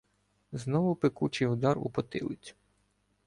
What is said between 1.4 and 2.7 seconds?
удар у потилицю.